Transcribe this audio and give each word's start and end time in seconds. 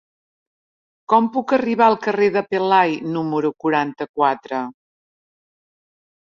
Com 1.11 1.27
puc 1.35 1.53
arribar 1.57 1.85
al 1.89 1.97
carrer 2.05 2.29
de 2.37 2.43
Pelai 2.53 2.95
número 3.19 3.53
noranta-quatre? 3.67 4.63